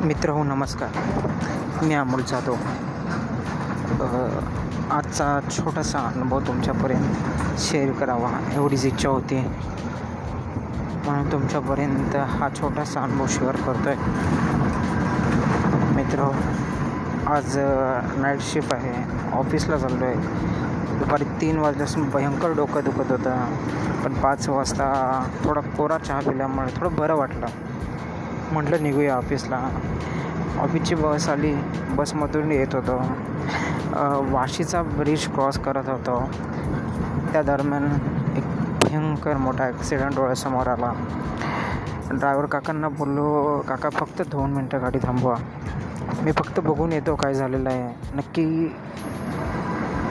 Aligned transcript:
मित्र 0.00 0.30
हो 0.30 0.42
नमस्कार. 0.42 0.90
मी 1.82 1.94
अमोल 1.94 2.22
जाधव. 2.22 2.54
आजचा 4.90 5.40
छोटासा 5.50 5.98
अनुभव 5.98 6.40
तुमच्यापर्यंत 6.40 7.58
शेअर 7.60 7.92
करावा 7.92 8.30
एवढीच 8.52 8.84
इच्छा 8.84 9.08
होती. 9.08 9.40
म्हणून 11.04 11.32
तुमच्यापर्यंत 11.32 12.16
हा 12.16 12.48
छोटासा 12.60 13.02
अनुभव 13.02 13.26
शेअर 13.26 13.56
करतो 13.56 13.80
हो, 13.80 13.88
आहे 13.88 13.96
मित्र 15.94 16.30
आज 17.26 17.58
नाईट 18.16 18.40
शिफ्ट 18.40 18.74
आहे. 18.74 19.04
ऑफिसला 19.32 19.76
चाललो 19.76 20.04
आहे 20.04 20.98
दुपारी 20.98 21.24
तीन 21.24 21.58
वाजल्यापासून 21.58 22.10
भयंकर 22.10 22.52
डोकं 22.52 22.80
दुखत 22.84 23.12
होतं. 23.12 23.44
पण 24.04 24.14
पाच 24.14 24.48
वाजता 24.48 24.92
थोडा 25.44 25.60
कोरा 25.60 25.98
चहा 25.98 26.20
पिल्यामुळे 26.20 26.72
थोडं 26.76 26.94
बरं 26.94 27.14
वाटलं. 27.14 27.46
म्हटलं 28.52 28.82
निघूया 28.82 29.16
ऑफिसला 29.16 29.58
ऑफिसची 30.62 30.94
बस 30.94 31.28
आली. 31.28 31.54
बसमधून 31.96 32.52
येत 32.52 32.74
होतो. 32.74 32.96
वाशीचा 34.32 34.82
ब्रिज 34.82 35.26
क्रॉस 35.34 35.58
करत 35.64 35.88
होतो. 35.88 36.18
त्या 37.32 37.42
दरम्यान 37.42 37.84
एक 38.36 38.44
भयंकर 38.84 39.36
मोठा 39.36 39.64
ॲक्सिडेंट 39.64 40.14
डोळ्यासमोर 40.16 40.66
आला. 40.68 40.92
ड्रायव्हर 42.10 42.46
काकांना 42.52 42.88
बोललो 42.88 43.58
काका 43.68 43.88
फक्त 43.90 44.22
दोन 44.30 44.52
मिनटं 44.52 44.80
गाडी 44.82 44.98
थांबवा. 45.02 45.34
मी 46.22 46.32
फक्त 46.38 46.60
बघून 46.60 46.92
येतो 46.92 47.14
काय 47.16 47.34
झालेलं 47.34 47.70
आहे. 47.70 48.16
नक्की 48.16 48.66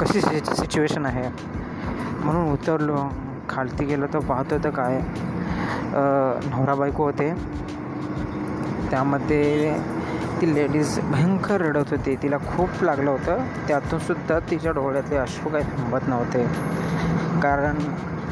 कशी 0.00 0.20
सिच्युएशन 0.20 1.06
आहे? 1.06 1.28
म्हणून 2.24 2.52
उतरलो. 2.52 3.08
खालती 3.50 3.84
गेलो 3.84 4.06
तर 4.12 4.18
पाहतो 4.28 4.58
तर 4.64 4.70
काय 4.70 5.00
नवरा 5.90 6.74
बायको 6.74 7.04
होते. 7.04 7.30
त्यामध्ये 8.90 9.72
ती 10.40 10.54
लेडीज 10.54 10.98
भयंकर 11.00 11.60
रडत 11.60 11.90
होती. 11.90 12.14
तिला 12.22 12.36
खूप 12.38 12.82
लागलं 12.82 13.10
होतं. 13.10 13.44
त्यातूनसुद्धा 13.68 14.38
तिच्या 14.50 14.72
डोळ्यातले 14.72 15.16
अश्रू 15.16 15.50
काही 15.50 15.64
थांबत 15.64 16.08
नव्हते. 16.08 16.44
कारण 17.42 17.78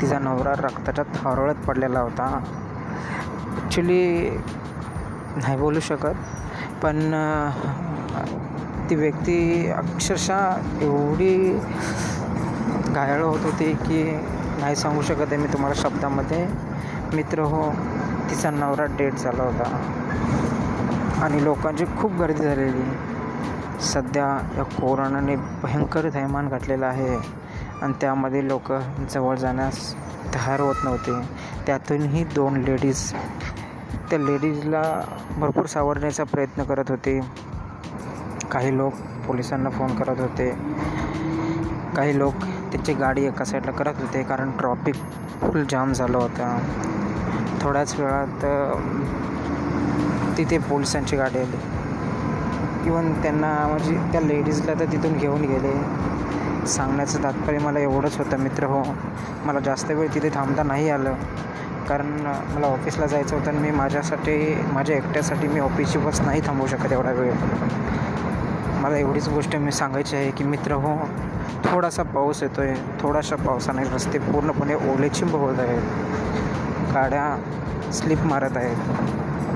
तिचा 0.00 0.18
नवरा 0.18 0.52
रक्ताच्या 0.58 1.04
थारोळ्यात 1.14 1.64
पडलेला 1.66 2.00
होता. 2.00 2.28
ॲक्च्युली 3.62 4.30
नाही 5.36 5.56
बोलू 5.56 5.80
शकत. 5.80 6.14
पण 6.82 7.12
ती 8.90 8.94
व्यक्ती 8.94 9.70
अक्षरशः 9.70 10.80
एवढी 10.82 11.36
घायाळ 12.94 13.20
होत 13.22 13.44
होती 13.44 13.72
की 13.72 14.02
नाही 14.60 14.76
सांगू 14.76 15.02
शकत 15.02 15.32
आहे 15.32 15.36
मी 15.36 15.52
तुम्हाला 15.52 15.74
शब्दामध्ये. 15.74 16.46
मित्र 17.14 17.42
हो 17.42 17.62
तिचा 18.30 18.50
नवरा 18.50 18.84
डेट 18.84 19.14
झाला 19.14 19.42
होता. 19.42 19.96
आणि 21.22 21.44
लोकांची 21.44 21.84
खूप 21.84 22.12
गर्दी 22.12 22.42
झालेली. 22.42 22.82
सध्या 23.80 24.54
या 24.56 24.64
कोरोनाने 24.64 25.36
भयंकर 25.36 26.08
थैमान 26.14 26.48
घातलेलं 26.48 26.86
आहे. 26.86 27.16
आणि 27.82 27.92
त्यामध्ये 28.00 28.48
लोक 28.48 28.72
जवळ 29.10 29.36
जाण्यास 29.36 29.94
तयार 30.34 30.60
होत 30.60 30.74
नव्हते. 30.84 31.20
त्यातूनही 31.66 32.24
दोन 32.24 32.56
लेडीज 32.56 33.12
त्या 34.10 34.18
लेडीजला 34.18 35.02
भरपूर 35.36 35.66
सावरण्याचा 35.66 36.24
प्रयत्न 36.24 36.62
करत 36.62 36.84
होते. 36.88 37.20
काही 38.50 38.76
लोक 38.76 38.92
पोलिसांना 39.26 39.70
फोन 39.70 39.94
करत 39.94 40.20
होते. 40.20 40.50
काही 41.96 42.18
लोक 42.18 42.44
त्याची 42.72 42.92
गाडी 42.92 43.24
एका 43.26 43.44
साईडला 43.44 43.70
करत 43.70 44.00
होते 44.00 44.22
कारण 44.22 44.50
ट्रॉफिक 44.50 44.94
फुल 45.42 45.64
जाम 45.70 45.92
झालं 45.92 46.18
होतं. 46.18 46.58
थोड्याच 47.62 47.94
वेळात 48.00 48.44
तिथे 50.38 50.58
पोलिसांची 50.58 51.16
गाडी 51.16 51.38
आली. 51.38 51.56
इवन 52.86 53.12
त्यांना 53.22 53.48
म्हणजे 53.68 53.96
त्या 54.12 54.20
लेडीजला 54.20 54.74
तर 54.80 54.92
तिथून 54.92 55.16
घेऊन 55.18 55.42
गेले. 55.42 55.72
सांगण्याचं 56.66 57.22
तात्पर्य 57.22 57.58
मला 57.58 57.78
एवढंच 57.78 58.16
होतं 58.18 58.38
मित्र 58.38 58.64
हो. 58.64 58.82
मला 59.44 59.60
जास्त 59.60 59.90
वेळ 59.90 60.14
तिथे 60.14 60.30
थांबता 60.34 60.62
नाही 60.62 60.88
आलं. 60.90 61.14
कारण 61.88 62.06
मला 62.54 62.66
ऑफिसला 62.66 63.06
जायचं 63.06 63.36
होतं 63.36 63.50
आणि 63.50 63.58
मी 63.58 63.70
माझ्यासाठी 63.70 64.54
माझ्या 64.72 64.96
एकट्यासाठी 64.96 65.48
मी 65.48 65.60
ऑफिसची 65.60 65.98
बस 65.98 66.20
नाही 66.20 66.40
थांबवू 66.46 66.66
शकत 66.66 66.92
एवढा 66.92 67.12
वेळ. 67.12 67.32
मला 68.80 68.96
एवढीच 68.96 69.28
गोष्ट 69.28 69.56
मी 69.56 69.72
सांगायची 69.72 70.16
आहे 70.16 70.30
की 70.30 70.44
मित्र 70.44 70.72
हो 70.72 70.96
थोडासा 71.64 72.02
पाऊस 72.02 72.42
येतो 72.42 72.62
आहे 72.62 72.74
थोडाशा 73.00 73.36
पावसाने 73.36 73.82
रस्ते 73.84 74.18
पूर्णपणे 74.18 74.74
ओलेचिंब 74.74 75.34
होत 75.34 75.58
आहेत. 75.58 75.82
गाड्या 76.94 77.36
स्लिप 77.92 78.18
मारत 78.18 78.56
आहेत. 78.56 78.76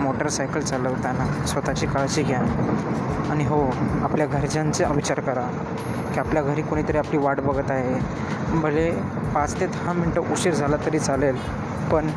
मोटरसायकल 0.00 0.60
चालवताना 0.60 1.46
स्वतःची 1.46 1.86
काळजी 1.86 2.22
घ्या. 2.22 2.40
आणि 3.30 3.44
हो 3.44 3.60
आपल्या 4.02 4.26
घरच्यांचा 4.26 4.88
विचार 4.88 5.20
करा 5.20 5.48
की 6.14 6.20
आपल्या 6.20 6.42
घरी 6.42 6.62
कोणीतरी 6.62 6.98
आपली 6.98 7.18
वाट 7.18 7.40
बघत 7.40 7.70
आहे. 7.70 7.98
भले 8.60 8.90
पाच 9.34 9.60
ते 9.60 9.66
दहा 9.66 9.92
मिनटं 9.92 10.32
उशीर 10.32 10.54
झाला 10.54 10.76
तरी 10.86 10.98
चालेल 10.98 11.36
पण 11.92 12.08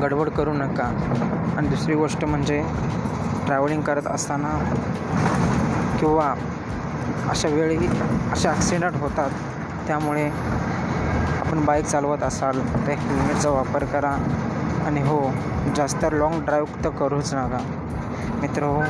गडबड 0.00 0.28
करू 0.30 0.52
नका. 0.52 0.84
आणि 1.56 1.68
दुसरी 1.68 1.94
गोष्ट 1.94 2.24
म्हणजे 2.24 2.62
ट्रॅव्हलिंग 3.46 3.82
करत 3.82 4.06
असताना 4.06 4.58
किंवा 6.00 6.32
अशा 7.30 7.48
वेळी 7.48 7.76
असे 8.32 8.48
ॲक्सिडेंट 8.48 8.96
होतात 9.00 9.30
त्यामुळे 9.86 10.24
आपण 11.40 11.64
बाईक 11.64 11.84
चालवत 11.84 12.22
असाल 12.22 12.58
तर 12.86 12.90
हेल्मेटचा 12.90 13.50
वापर 13.50 13.84
करा. 13.84 14.16
आणि 14.86 15.02
हो 15.02 15.20
जास्त 15.76 16.04
लॉंग 16.12 16.40
ड्राईव्ह 16.44 16.82
तर 16.84 16.90
करूच 16.90 17.34
नका. 17.34 17.58
मित्र 18.40 18.62
हो 18.64 18.82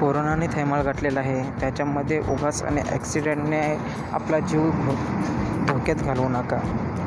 कोरोनाने 0.00 0.46
थैमाळ 0.46 0.82
घातलेला 0.82 1.20
आहे. 1.20 1.42
त्याच्यामध्ये 1.60 2.18
उगाच 2.30 2.62
आणि 2.62 2.82
ॲक्सिडेंटने 2.90 3.60
आपला 4.12 4.38
जीव 4.40 4.70
धोक्यात 5.68 6.04
घालवू 6.04 6.28
नका. 6.28 6.58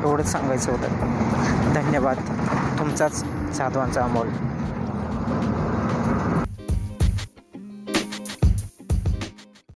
एवढंच 0.02 0.32
सांगायचं 0.32 0.72
होतं. 0.72 0.88
धन्यवाद. 1.74 2.16
तुमचाच 2.78 3.24
साधवांचा 3.56 4.02
अमोल. 4.02 4.28